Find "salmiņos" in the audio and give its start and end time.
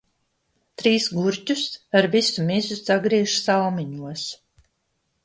3.43-4.25